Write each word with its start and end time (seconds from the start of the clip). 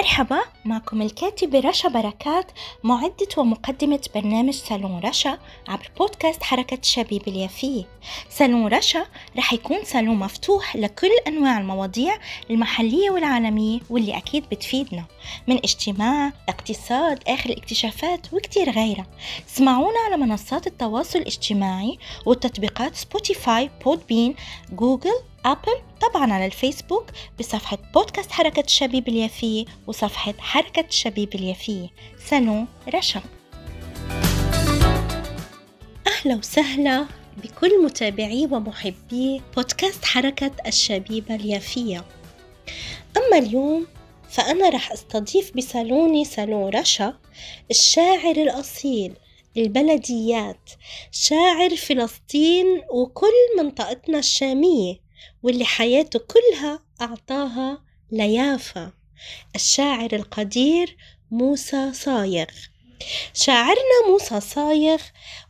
مرحبا 0.00 0.40
معكم 0.64 1.02
الكاتبة 1.02 1.60
رشا 1.60 1.88
بركات 1.88 2.50
معدة 2.84 3.28
ومقدمة 3.36 4.00
برنامج 4.14 4.54
صالون 4.54 5.00
رشا 5.04 5.38
عبر 5.68 5.90
بودكاست 5.98 6.42
حركة 6.42 6.78
الشبيبة 6.82 7.28
اليافية. 7.28 7.84
صالون 8.30 8.66
رشا 8.66 9.06
رح 9.36 9.52
يكون 9.52 9.78
صالون 9.84 10.16
مفتوح 10.16 10.76
لكل 10.76 11.10
أنواع 11.26 11.58
المواضيع 11.58 12.18
المحلية 12.50 13.10
والعالمية 13.10 13.80
واللي 13.90 14.16
أكيد 14.16 14.44
بتفيدنا 14.52 15.04
من 15.46 15.56
اجتماع 15.56 16.32
اقتصاد 16.48 17.22
آخر 17.28 17.50
الاكتشافات 17.50 18.34
وكتير 18.34 18.70
غيرها. 18.70 19.06
اسمعونا 19.48 19.98
على 20.06 20.16
منصات 20.16 20.66
التواصل 20.66 21.18
الاجتماعي 21.18 21.98
والتطبيقات 22.26 22.96
Spotify 22.96 23.70
Podbean 23.84 24.34
Google 24.72 25.20
Apple 25.44 25.82
طبعا 26.00 26.32
على 26.32 26.46
الفيسبوك 26.46 27.06
بصفحة 27.38 27.78
بودكاست 27.94 28.32
حركة 28.32 28.60
الشبيب 28.60 29.08
اليافية 29.08 29.64
وصفحة 29.86 30.34
حركة 30.38 30.84
الشبيب 30.88 31.34
اليافية 31.34 31.90
سنو 32.26 32.66
رشا. 32.94 33.22
أهلا 36.06 36.34
وسهلا 36.38 37.06
بكل 37.36 37.84
متابعي 37.84 38.48
ومحبي 38.50 39.42
بودكاست 39.56 40.04
حركة 40.04 40.50
الشبيبة 40.66 41.34
اليافية 41.34 42.04
أما 43.16 43.38
اليوم 43.38 43.86
فأنا 44.30 44.68
رح 44.68 44.92
أستضيف 44.92 45.56
بصالوني 45.56 46.24
صالون 46.24 46.70
رشا 46.76 47.14
الشاعر 47.70 48.36
الأصيل 48.36 49.14
البلديات 49.56 50.70
شاعر 51.12 51.76
فلسطين 51.76 52.82
وكل 52.90 53.58
منطقتنا 53.58 54.18
الشامية. 54.18 55.09
واللي 55.42 55.64
حياته 55.64 56.18
كلها 56.18 56.82
أعطاها 57.00 57.82
ليافا 58.10 58.92
الشاعر 59.54 60.12
القدير 60.12 60.96
موسى 61.30 61.92
صايغ. 61.92 62.46
شاعرنا 63.34 64.08
موسى 64.08 64.40
صايغ 64.40 64.98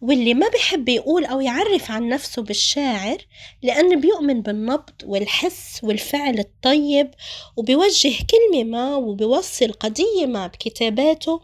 واللي 0.01 0.35
ما 0.35 0.49
بحب 0.49 0.89
يقول 0.89 1.25
أو 1.25 1.41
يعرف 1.41 1.91
عن 1.91 2.09
نفسه 2.09 2.43
بالشاعر 2.43 3.19
لأنه 3.63 4.01
بيؤمن 4.01 4.43
بالنبض 4.43 4.93
والحس 5.05 5.81
والفعل 5.83 6.39
الطيب 6.39 7.11
وبيوجه 7.57 8.13
كلمة 8.31 8.65
ما 8.65 8.97
وبيوصل 8.97 9.73
قضية 9.73 10.27
ما 10.27 10.47
بكتاباته 10.47 11.41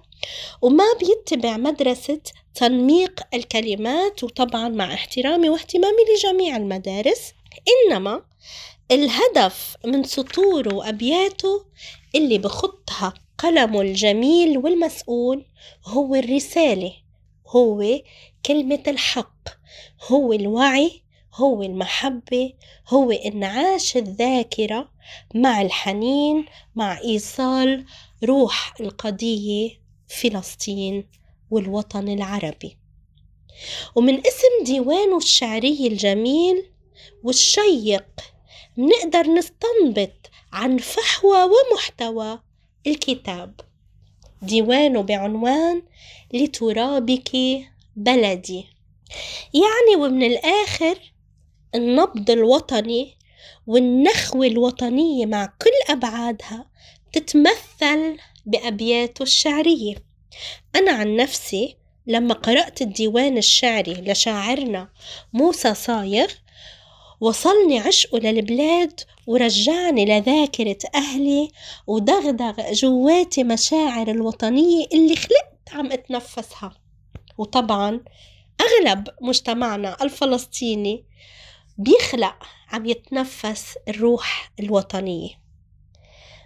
وما 0.63 0.85
بيتبع 1.01 1.57
مدرسة 1.57 2.21
تنميق 2.55 3.21
الكلمات 3.35 4.25
وطبعا 4.25 4.69
مع 4.69 4.95
احترامي 4.95 5.49
واهتمامي 5.49 6.03
لجميع 6.15 6.57
المدارس. 6.57 7.33
إنما 7.69 8.23
الهدف 8.91 9.77
من 9.85 10.05
سطوره 10.05 10.75
وأبياته 10.75 11.65
اللي 12.15 12.39
بخطها 12.39 13.15
قلمه 13.39 13.81
الجميل 13.81 14.59
والمسؤول 14.59 15.47
هو 15.87 16.15
الرسالة 16.15 16.93
هو 17.49 18.01
كلمة 18.47 18.83
الحق 18.87 19.49
هو 20.09 20.33
الوعي 20.33 21.03
هو 21.35 21.63
المحبة 21.63 22.53
هو 22.89 23.11
إنعاش 23.11 23.97
الذاكرة 23.97 24.89
مع 25.35 25.63
الحنين 25.63 26.45
مع 26.75 26.99
إيصال 26.99 27.85
روح 28.25 28.75
القضية 28.81 29.71
فلسطين 30.09 31.09
والوطن 31.51 32.09
العربي. 32.09 32.79
ومن 33.95 34.15
اسم 34.19 34.65
ديوانه 34.65 35.17
الشعري 35.17 35.87
الجميل 35.87 36.71
والشيق. 37.27 38.07
منقدر 38.77 39.27
نستنبط 39.27 40.31
عن 40.53 40.79
فحوى 40.79 41.39
ومحتوى 41.43 42.39
الكتاب. 42.87 43.61
ديوانه 44.43 45.01
بعنوان 45.03 45.83
لترابك 46.35 47.31
بلدي. 47.97 48.65
يعني 49.55 50.03
ومن 50.03 50.23
الآخر 50.23 50.99
النبض 51.75 52.31
الوطني 52.31 53.17
والنخوة 53.67 54.47
الوطنية 54.47 55.27
مع 55.27 55.47
كل 55.47 55.93
أبعادها 55.93 56.67
تتمثل 57.13 58.17
بأبياته 58.47 59.23
الشعرية. 59.23 59.95
أنا 60.77 60.93
عن 60.93 61.17
نفسي 61.17 61.77
لما 62.07 62.35
قرأت 62.35 62.83
الديوان 62.83 63.39
الشعري 63.39 63.93
لشاعرنا 63.93 64.89
موسى 65.33 65.75
صايغ 65.75 66.27
وصلني 67.21 67.79
عشقه 67.79 68.19
للبلاد 68.19 69.01
ورجعني 69.27 70.05
لذاكرة 70.05 70.79
أهلي 70.95 71.49
ودغدغ 71.87 72.73
جواتي 72.73 73.45
مشاعر 73.45 74.11
الوطنية 74.11 74.87
اللي 74.93 75.17
خلقت 75.17 75.73
عم 75.73 75.93
أتنفسها. 75.93 76.73
وطبعا 77.39 78.01
أغلب 78.61 79.09
مجتمعنا 79.21 79.97
الفلسطيني 80.03 81.05
بيخلق 81.79 82.35
عم 82.73 82.87
يتنفس 82.87 83.75
الروح 83.89 84.53
الوطنية. 84.61 85.31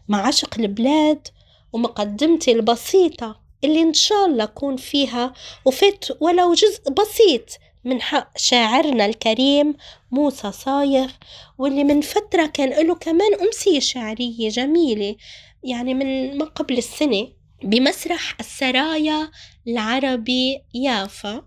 مع 0.09 0.27
عشق 0.27 0.59
البلاد 0.59 1.29
ومقدمتي 1.73 2.53
البسيطة 2.53 3.41
اللي 3.65 3.81
إن 3.81 3.95
شاء 3.95 4.27
الله 4.27 4.45
أكون 4.45 4.77
فيها 4.77 5.33
وفت 5.65 6.17
ولو 6.21 6.55
جزء 6.55 6.91
بسيط 6.91 7.59
من 7.85 8.03
حق 8.03 8.39
شاعرنا 8.39 9.07
الكريم 9.07 9.75
موسى 10.11 10.53
صايغ 10.53 11.11
واللي 11.59 11.85
من 11.85 12.01
فترة 12.01 12.47
كان 12.47 12.87
له 12.87 12.95
كمان 12.95 13.35
أمسية 13.41 13.81
شعرية 13.81 14.49
جميلة 14.49 15.17
يعني 15.63 15.95
من 15.95 16.39
ما 16.39 16.45
قبل 16.45 16.79
السنة 16.79 17.29
بمسرح 17.63 18.37
السرايا 18.41 19.31
العربي 19.69 20.63
يافا. 20.75 21.43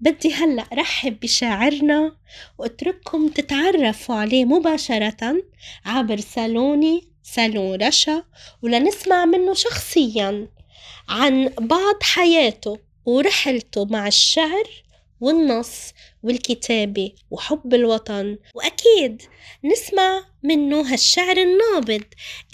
بدي 0.00 0.34
هلأ 0.34 0.66
رحب 0.72 1.20
بشاعرنا 1.20 2.16
وأترككم 2.58 3.28
تتعرفوا 3.28 4.14
عليه 4.14 4.44
مباشرة 4.44 5.42
عبر 5.84 6.20
صالوني 6.20 7.08
صالون 7.22 7.82
رشا 7.82 8.24
ولنسمع 8.62 9.24
منه 9.24 9.54
شخصيا 9.54 10.48
عن 11.08 11.48
بعض 11.60 12.02
حياته 12.02 12.78
ورحلته 13.04 13.84
مع 13.84 14.06
الشعر 14.06 14.83
والنص 15.20 15.92
والكتابة 16.22 17.12
وحب 17.30 17.74
الوطن. 17.74 18.38
وأكيد 18.54 19.22
نسمع 19.64 20.24
منه 20.42 20.92
هالشعر 20.92 21.36
النابض 21.36 22.04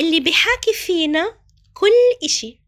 اللي 0.01 0.21
بحاكي 0.21 0.73
فينا 0.73 1.35
كل 1.75 2.25
إشي. 2.25 2.61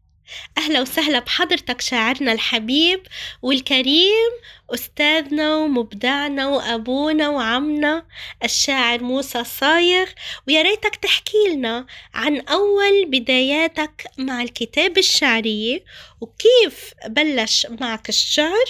أهلا 0.57 0.81
وسهلا 0.81 1.19
بحضرتك 1.19 1.81
شاعرنا 1.81 2.31
الحبيب 2.31 3.03
والكريم 3.41 4.31
أستاذنا 4.73 5.55
ومبدعنا 5.55 6.47
وأبونا 6.47 7.29
وعمنا 7.29 8.05
الشاعر 8.43 9.03
موسى 9.03 9.43
صايغ 9.43 10.05
ويا 10.47 10.61
ريتك 10.61 10.95
تحكي 10.95 11.37
لنا 11.53 11.85
عن 12.13 12.39
أول 12.39 13.05
بداياتك 13.05 14.07
مع 14.17 14.41
الكتابة 14.41 14.99
الشعرية 14.99 15.83
وكيف 16.21 16.93
بلش 17.07 17.67
معك 17.81 18.09
الشعر 18.09 18.65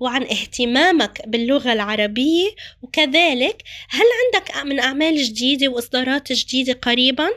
وعن 0.00 0.22
اهتمامك 0.22 1.22
باللغة 1.26 1.72
العربية. 1.72 2.50
وكذلك 2.82 3.62
هل 3.90 4.04
عندك 4.24 4.56
من 4.56 4.80
أعمال 4.80 5.22
جديدة 5.22 5.68
وإصدارات 5.68 6.32
جديدة 6.32 6.72
قريبا؟ 6.82 7.28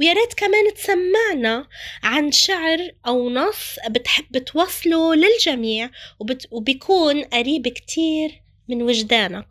ويا 0.00 0.12
ريت 0.12 0.34
كمان 0.34 0.74
تسمعنا 0.74 1.66
عن 2.02 2.32
شعر 2.32 2.90
أو 3.06 3.30
نص 3.30 3.76
بتحب 3.88 4.38
توصله 4.38 5.14
للجميع 5.14 5.90
وبت... 6.20 6.46
وبيكون 6.50 7.24
قريب 7.24 7.55
كتير 7.62 8.42
من 8.68 8.82
وجدانك. 8.82 9.46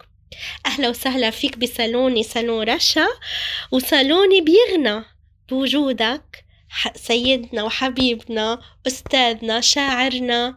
أهلا 0.66 0.90
وسهلا 0.90 1.30
فيك 1.30 1.58
بصالوني 1.60 2.24
صالون 2.24 2.70
رشا 2.70 3.08
وصالوني 3.72 4.42
بيغنى 4.42 5.04
بوجودك 5.50 6.46
سيدنا 6.96 7.64
وحبيبنا 7.64 8.62
أستاذنا 8.88 9.62
شاعرنا 9.62 10.56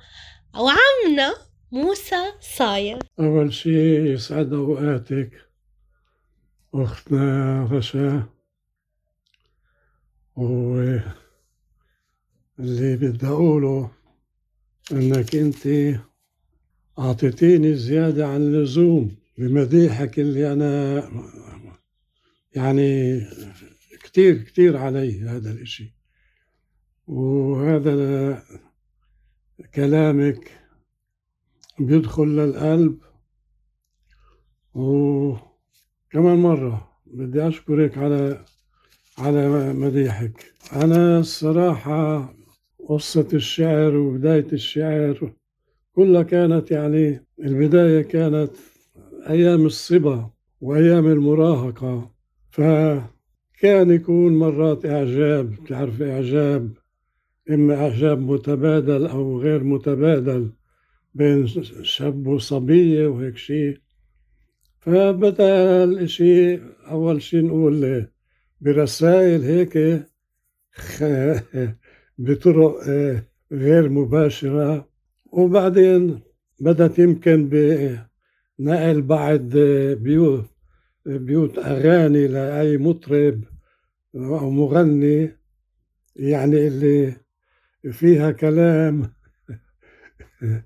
وعمنا 0.54 1.34
موسى 1.72 2.32
صاير. 2.40 2.98
أول 3.20 3.54
شيء 3.54 4.00
يسعد 4.06 4.52
أوقاتك 4.52 5.30
أختنا 6.74 7.68
رشا 7.72 8.22
واللي 10.36 11.02
بدي 12.96 13.26
أقوله 13.26 13.90
إنك 14.92 15.34
أنت 15.34 15.66
أعطيتيني 16.98 17.74
زيادة 17.74 18.26
عن 18.26 18.40
اللزوم 18.42 19.16
بمديحك 19.38 20.18
اللي 20.18 20.52
أنا 20.52 21.02
يعني 22.54 23.20
كتير 24.02 24.42
كتير 24.42 24.76
علي 24.76 25.20
هذا 25.20 25.50
الإشي. 25.50 25.94
وهذا 27.06 28.42
كلامك 29.74 30.50
بيدخل 31.78 32.26
للقلب. 32.26 32.98
وكمان 34.74 36.36
مرة 36.38 36.92
بدي 37.06 37.48
أشكرك 37.48 37.98
على 37.98 38.44
على 39.18 39.72
مديحك. 39.72 40.52
أنا 40.72 41.18
الصراحة 41.18 42.34
قصة 42.88 43.28
الشعر 43.32 43.96
وبداية 43.96 44.52
الشعر 44.52 45.32
كلها 45.98 46.22
كانت 46.22 46.70
يعني 46.70 47.26
البداية 47.44 48.02
كانت 48.02 48.50
أيام 49.28 49.66
الصبا 49.66 50.30
وأيام 50.60 51.06
المراهقة. 51.06 52.10
فكان 52.50 53.90
يكون 53.90 54.38
مرات 54.38 54.86
إعجاب 54.86 55.54
تعرف 55.68 56.02
إعجاب؟ 56.02 56.72
إما 57.50 57.74
إعجاب 57.74 58.18
متبادل 58.18 59.06
أو 59.06 59.40
غير 59.40 59.64
متبادل 59.64 60.52
بين 61.14 61.46
شاب 61.82 62.26
وصبية 62.26 63.06
وهيك 63.06 63.36
شيء 63.36 63.78
فبدأ 64.78 65.84
الإشي 65.84 66.60
أول 66.90 67.22
شيء 67.22 67.46
نقول 67.46 68.06
برسائل 68.60 69.42
هيك 69.42 70.02
بطرق 72.18 72.74
غير 73.52 73.88
مباشرة. 73.88 74.87
وبعدين 75.32 76.20
بدأت 76.60 76.98
يمكن 76.98 77.48
بنقل 77.48 79.02
بعض 79.02 79.56
بيوت 80.02 80.50
بيوت 81.06 81.58
أغاني 81.58 82.26
لأي 82.26 82.78
مطرب 82.78 83.44
أو 84.14 84.50
مغني 84.50 85.38
يعني 86.16 86.66
اللي 86.66 87.16
فيها 87.92 88.30
كلام 88.30 89.12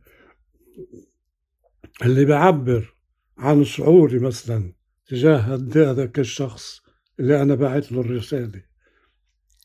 اللي 2.05 2.25
بيعبر 2.25 2.95
عن 3.39 3.65
شعوري 3.65 4.19
مثلا 4.19 4.73
تجاه 5.07 5.37
هذاك 5.77 6.19
الشخص 6.19 6.83
اللي 7.21 7.43
أنا 7.43 7.55
بعت 7.55 7.93
له 7.93 8.01
الرسالة 8.01 8.63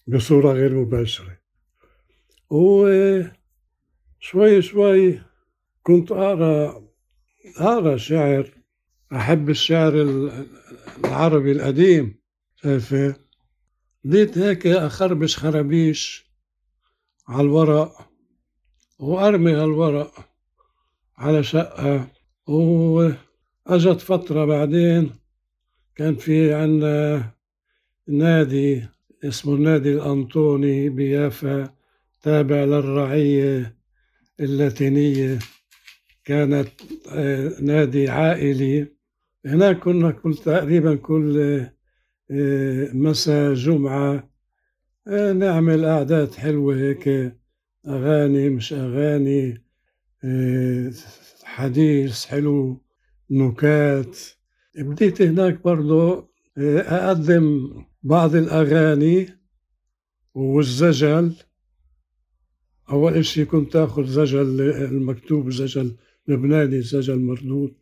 بصورة 0.08 0.54
غير 0.54 0.74
مباشرة. 0.76 1.38
وشوي 2.50 3.37
شوي 4.30 5.22
كنت 5.84 6.12
أقرأ 6.12 6.84
أقرأ 7.58 7.98
شعر 7.98 8.50
أحب 9.14 9.50
الشعر 9.50 9.94
العربي 11.06 11.52
القديم 11.52 12.20
شايفة 12.56 13.16
بديت 14.04 14.38
هيك 14.38 14.68
أخربش 14.68 15.38
خرابيش 15.38 16.26
على 17.28 17.42
الورق 17.42 18.10
وأرمي 19.00 19.52
هالورق 19.52 20.14
على 21.18 21.44
شقة 21.44 22.08
وأجت 22.48 24.02
فترة 24.02 24.46
بعدين 24.46 25.16
كان 25.96 26.16
في 26.16 26.54
عنا 26.54 27.32
نادي 28.08 28.88
اسمه 29.24 29.54
النادي 29.54 29.94
الأنطوني 29.94 30.90
بيافا 30.90 31.74
تابع 32.22 32.64
للرعية. 32.64 33.77
اللاتينية 34.40 35.40
كانت 36.26 36.70
نادي 37.62 38.10
عائلي. 38.10 38.88
هناك 39.46 39.80
كنا 39.80 40.12
كل 40.12 40.36
تقريبا 40.36 40.96
كل 40.96 41.66
مساء 42.94 43.54
جمعة. 43.54 44.30
نعمل 45.34 45.86
أعداد 45.86 46.34
حلوة 46.34 46.76
هيك 46.76 47.34
أغاني 47.88 48.50
مش 48.50 48.74
أغاني 48.74 49.64
حديث 51.44 52.26
حلو 52.26 52.82
نكات. 53.30 54.18
بديت 54.76 55.22
هناك 55.22 55.64
برضو 55.64 56.30
أقدم 56.58 57.70
بعض 58.04 58.36
الأغاني 58.36 59.30
والزجل. 60.34 61.34
أول 62.90 63.14
إشي 63.14 63.46
كنت 63.46 63.76
أخذ 63.76 64.06
زجل 64.06 64.62
المكتوب 64.62 65.50
زجل 65.50 65.96
لبناني 66.28 66.82
زجل 66.82 67.20
مردود 67.20 67.74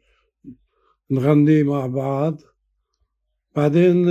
نغني 1.11 1.63
مع 1.63 1.87
بعض. 1.87 2.41
بعدين 3.55 4.05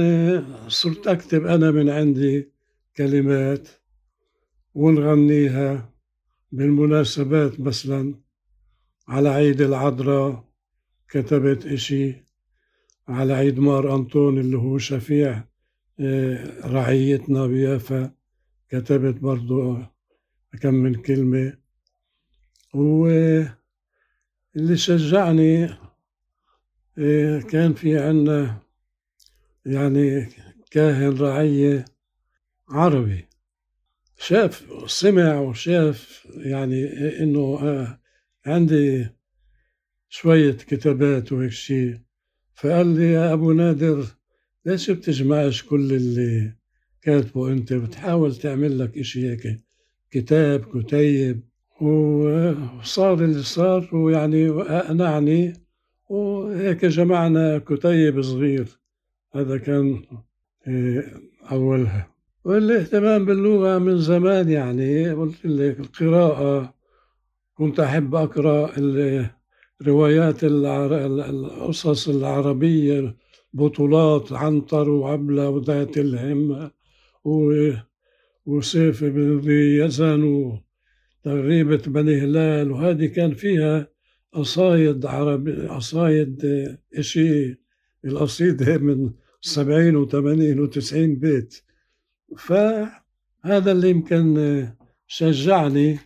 صرت 0.68 1.06
أكتب 1.06 1.46
أنا 1.46 1.70
من 1.70 1.90
عندي 1.90 2.52
كلمات 2.96 3.68
ونغنيها 4.74 5.92
بالمناسبات. 6.52 7.60
مثلا 7.60 8.14
على 9.08 9.28
عيد 9.28 9.60
العذراء 9.60 10.44
كتبت 11.08 11.66
إشي 11.66 12.24
على 13.08 13.32
عيد 13.32 13.58
مار 13.58 13.94
أنطون 13.94 14.38
اللي 14.38 14.58
هو 14.58 14.78
شفيع 14.78 15.44
رعيتنا 16.64 17.46
بيافا 17.46 18.10
كتبت 18.68 19.20
برضو 19.20 19.76
كم 20.60 20.74
من 20.74 20.94
كلمة. 20.94 21.56
واللي 22.74 23.56
شجعني 24.74 25.68
كان 27.50 27.74
في 27.74 27.98
عنا 27.98 28.58
يعني 29.66 30.28
كاهن 30.70 31.18
رعية 31.18 31.84
عربي. 32.68 33.24
شاف 34.18 34.66
سمع 34.86 35.40
وشاف 35.40 36.26
يعني 36.36 36.84
إنه 37.22 37.58
عندي 38.46 39.08
شوية 40.08 40.52
كتابات 40.52 41.32
وهيك 41.32 41.52
شيء 41.52 41.98
فقال 42.54 42.86
لي 42.86 43.12
يا 43.12 43.32
أبو 43.32 43.52
نادر 43.52 44.06
ليش 44.66 44.90
بتجمعش 44.90 45.62
كل 45.62 45.92
اللي 45.92 46.52
كاتبه 47.02 47.52
أنت؟ 47.52 47.72
بتحاول 47.72 48.36
تعمل 48.36 48.78
لك 48.78 48.98
إشي 48.98 49.30
هيك. 49.30 49.60
كتاب 50.14 50.64
كتيب 50.74 51.40
وصار 51.80 53.14
اللي 53.14 53.42
صار 53.42 53.88
ويعني 53.92 54.48
اقنعني 54.50 55.52
وهيك 56.08 56.84
جمعنا 56.84 57.58
كتيب 57.58 58.22
صغير. 58.22 58.68
هذا 59.34 59.56
كان 59.56 60.02
أولها. 61.52 62.10
والاهتمام 62.44 63.24
باللغة 63.24 63.78
من 63.78 63.98
زمان 63.98 64.48
يعني 64.48 65.10
قلت 65.10 65.46
لك 65.46 65.80
القراءة 65.80 66.74
كنت 67.54 67.80
أحب 67.80 68.14
أقرأ 68.14 68.70
الروايات 69.80 70.44
القصص 70.44 72.08
العربية 72.08 73.16
بطولات 73.52 74.32
عنتر 74.32 74.90
وعبلة 74.90 75.48
وذات 75.48 75.98
الهمة 75.98 76.70
وسيف 78.46 79.04
بن 79.04 79.50
يزن 79.50 80.22
وتغريبة 80.22 81.82
بني 81.86 82.20
هلال 82.20 82.70
وهذه 82.70 83.06
كان 83.06 83.34
فيها 83.34 83.88
قصايد 84.32 85.06
عربي 85.06 85.52
قصايد 85.66 86.42
إشي 86.94 87.58
القصيدة 88.04 88.78
من 88.78 89.10
سبعين 89.40 89.96
وثمانين 89.96 90.60
وتسعين 90.60 91.16
بيت. 91.16 91.62
فهذا 92.38 93.72
اللي 93.72 93.90
يمكن 93.90 94.68
شجعني 95.06 95.98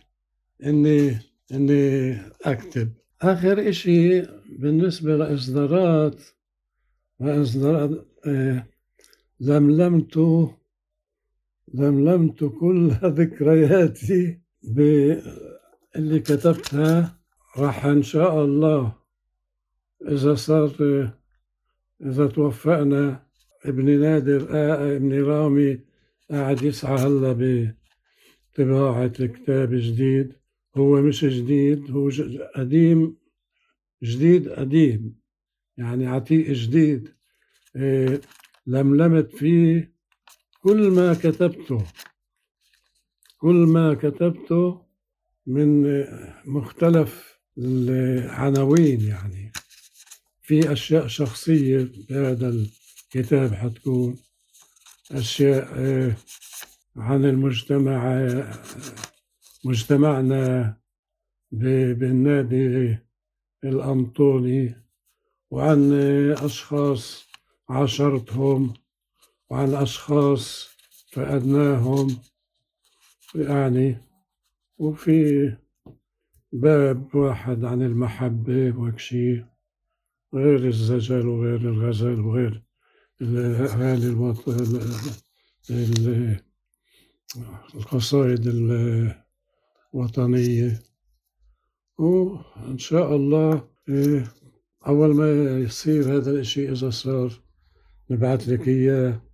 إني 0.65 1.17
إني 1.53 2.15
أكتب. 2.45 2.89
آخر 3.21 3.69
إشي 3.69 4.21
بالنسبة 4.59 5.17
لإصدارات 5.17 6.21
وإصدارات 7.19 8.05
لملمت 9.39 10.17
لملمت 11.73 12.43
كل 12.43 12.89
ذكرياتي 13.19 14.39
باللي 14.63 16.19
كتبتها. 16.19 17.19
راح 17.57 17.85
إن 17.85 18.03
شاء 18.03 18.45
الله 18.45 18.95
إذا 20.07 20.35
صار 20.35 20.71
إذا 22.01 22.27
توفقنا 22.27 23.23
ابن 23.65 23.99
نادر 23.99 24.47
آه 24.51 24.95
ابن 24.95 25.23
رامي 25.23 25.79
قاعد 26.31 26.63
يسعى 26.63 26.95
هلا 26.95 27.31
بطباعة 28.53 29.13
الكتاب 29.19 29.69
جديد. 29.73 30.33
هو 30.77 31.01
مش 31.01 31.25
جديد 31.25 31.91
هو 31.91 32.09
قديم 32.55 33.17
جديد 34.03 34.49
قديم 34.49 35.19
يعني 35.77 36.07
عتيق 36.07 36.51
جديد. 36.51 37.09
إيه 37.75 38.21
لملمت 38.67 39.35
فيه 39.35 39.98
كل 40.59 40.91
ما 40.91 41.13
كتبته 41.13 41.85
كل 43.37 43.55
ما 43.55 43.93
كتبته 43.93 44.81
من 45.47 46.03
مختلف 46.45 47.39
العناوين 47.57 49.01
يعني. 49.01 49.51
في 50.41 50.71
أشياء 50.71 51.07
شخصية 51.07 51.91
بهذا 52.09 52.49
الكتاب 52.49 53.53
حتكون 53.53 54.17
أشياء 55.11 55.67
عن 56.95 57.25
المجتمع 57.25 58.23
مجتمعنا 59.65 60.77
بالنادي 61.51 62.97
الأنطوني 63.63 64.75
وعن 65.51 65.93
أشخاص 66.31 67.25
عاشرتهم 67.69 68.73
وعن 69.49 69.73
أشخاص 69.73 70.69
فقدناهم 71.13 72.17
يعني 73.35 73.97
وفي 74.77 75.53
باب 76.51 77.15
واحد 77.15 77.63
عن 77.65 77.81
المحبة 77.81 78.77
وهيك 78.77 79.45
غير 80.33 80.67
الزجل 80.67 81.27
وغير 81.27 81.59
الغزل 81.59 82.19
وغير 82.19 82.63
الأغاني 83.21 84.05
الوطن 84.05 84.81
القصائد 87.75 88.47
الوطنية. 89.93 90.79
وإن 91.97 92.77
شاء 92.77 93.15
الله 93.15 93.67
إيه، 93.89 94.31
أول 94.87 95.15
ما 95.15 95.57
يصير 95.59 96.17
هذا 96.17 96.31
الإشي 96.31 96.71
إذا 96.71 96.89
صار 96.89 97.41
نبعث 98.09 98.49
لك 98.49 98.67
إياه. 98.67 99.28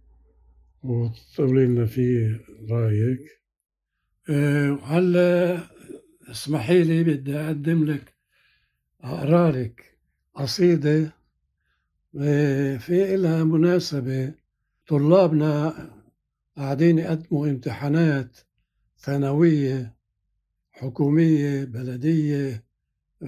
وتقولي 0.90 1.66
لنا 1.66 1.86
فيه 1.86 2.42
إيه، 4.30 4.72
وهلا 4.72 5.58
اسمحي 6.32 6.84
لي 6.84 7.04
بدي 7.04 7.38
أقدم 7.38 7.86
لك 7.86 8.14
أقرأ 9.02 9.52
لك 9.52 9.98
قصيدة 10.36 11.14
إيه، 12.16 12.78
في 12.78 13.16
إلها 13.16 13.44
مناسبة. 13.44 14.34
طلابنا 14.88 15.74
قاعدين 16.58 17.00
يقدموا 17.00 17.48
امتحانات 17.48 18.38
ثانوية 18.98 19.96
حكومية 20.72 21.64
بلدية. 21.66 22.66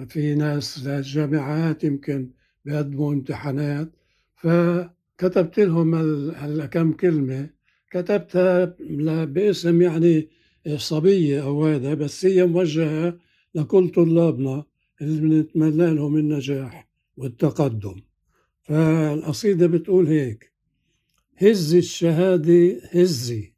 في 0.08 0.34
ناس 0.34 0.86
للجامعات 0.86 1.84
يمكن 1.84 2.30
بيقدموا 2.64 3.12
امتحانات. 3.12 3.88
فكتبت 5.18 5.58
لهم 5.58 5.94
هلا 6.34 6.66
كم 6.66 6.92
كلمة. 6.92 7.50
كتبتها 7.90 8.64
باسم 9.24 9.82
يعني 9.82 10.28
صبية 10.76 11.42
أو 11.42 11.64
هذا 11.66 11.94
بس 11.94 12.26
هي 12.26 12.46
موجهة 12.46 13.18
لكل 13.54 13.88
طلابنا 13.88 14.64
اللي 15.00 15.20
بنتمنى 15.20 15.94
لهم 15.94 16.16
النجاح 16.16 16.88
والتقدم. 17.16 18.00
فالقصيدة 18.62 19.66
بتقول 19.66 20.06
هيك 20.06 20.52
هزي 21.36 21.78
الشهادة 21.78 22.80
هزي 22.92 23.54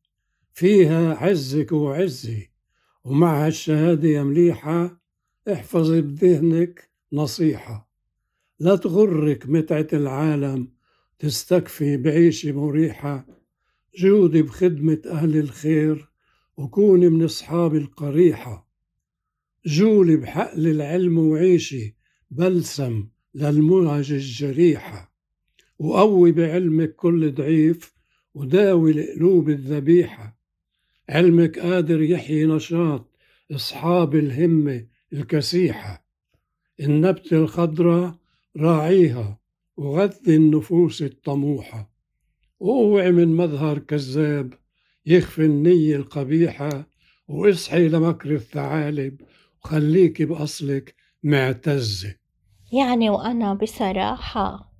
فيها 0.52 1.14
عزك 1.14 1.72
وعزي 1.72 2.50
ومع 3.04 3.46
الشهادة 3.46 4.08
يا 4.08 4.22
مليحة 4.22 5.00
احفظي 5.52 6.00
بذهنك 6.00 6.90
نصيحة. 7.12 7.90
لا 8.60 8.76
تغرك 8.76 9.48
متعة 9.48 9.86
العالم 9.92 10.79
تستكفي 11.20 11.96
بعيشة 11.96 12.52
مريحة 12.52 13.26
جودي 13.96 14.42
بخدمة 14.42 15.02
أهل 15.06 15.36
الخير 15.36 16.08
وكوني 16.56 17.08
من 17.08 17.24
أصحاب 17.24 17.74
القريحة. 17.74 18.68
جولي 19.66 20.16
بحقل 20.16 20.66
العلم 20.66 21.18
وعيشي 21.18 21.96
بلسم 22.30 23.08
للمنهج 23.34 24.12
الجريحة. 24.12 25.12
وقوي 25.78 26.32
بعلمك 26.32 26.94
كل 26.94 27.34
ضعيف 27.34 27.94
وداوي 28.34 28.90
القلوب 28.90 29.50
الذبيحة. 29.50 30.38
علمك 31.08 31.58
قادر 31.58 32.02
يحيي 32.02 32.46
نشاط 32.46 33.16
أصحاب 33.52 34.14
الهمة 34.14 34.86
الكسيحة. 35.12 36.06
النبتة 36.80 37.36
الخضراء 37.36 38.18
راعيها 38.56 39.39
وغذي 39.80 40.36
النفوس 40.36 41.02
الطموحة. 41.02 41.90
واوعي 42.60 43.12
من 43.12 43.36
مظهر 43.36 43.78
كذاب 43.78 44.54
يخفي 45.06 45.44
النية 45.44 45.96
القبيحة 45.96 46.86
وإصحي 47.28 47.88
لمكر 47.88 48.34
الثعالب 48.34 49.20
وخليكي 49.64 50.24
بأصلك 50.24 50.94
معتزة 51.22 52.14
يعني 52.72 53.10
وأنا 53.10 53.54
بصراحة 53.54 54.72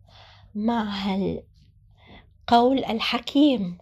مع 0.54 0.83
هالقول 0.85 2.85
الحكيم 2.85 3.78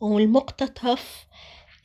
والمقتطف 0.00 1.26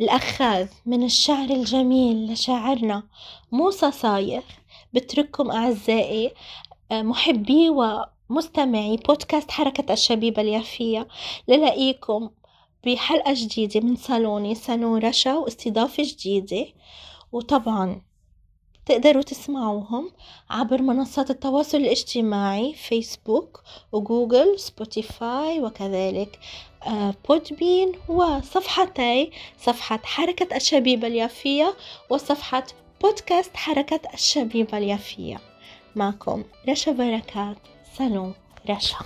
الأخاذ 0.01 0.67
من 0.85 1.03
الشعر 1.03 1.49
الجميل 1.49 2.33
لشاعرنا 2.33 3.03
موسى 3.51 3.91
صايغ 3.91 4.41
بترككم 4.93 5.51
أعزائي 5.51 6.31
محبي 6.91 7.69
ومستمعي 8.29 8.97
بودكاست 8.97 9.51
حركة 9.51 9.93
الشبيبة 9.93 10.41
اليافية. 10.41 11.07
للاقيكم 11.47 12.29
بحلقة 12.85 13.33
جديدة 13.33 13.79
من 13.79 13.95
صالوني 13.95 14.55
سنو 14.55 14.97
رشا 14.97 15.33
واستضافة 15.33 16.03
جديدة. 16.03 16.65
وطبعا 17.31 18.01
تقدروا 18.85 19.21
تسمعوهم 19.21 20.11
عبر 20.49 20.81
منصات 20.81 21.29
التواصل 21.29 21.77
الاجتماعي 21.77 22.73
فيسبوك 22.73 23.63
وجوجل 23.91 24.59
سبوتيفاي 24.59 25.61
وكذلك 25.61 26.39
آه، 26.87 27.13
بودبين 27.29 27.91
وصفحتي 28.07 29.31
صفحة 29.57 29.99
حركة 30.03 30.55
الشبيبة 30.55 31.07
اليافية 31.07 31.75
وصفحة 32.09 32.63
بودكاست 33.01 33.57
حركة 33.57 33.99
الشبيبة 34.13 34.77
اليافية. 34.77 35.39
معكم 35.95 36.43
رشا 36.69 36.91
بركات. 36.91 37.72
سلام 37.97 38.35
رشا 38.69 38.97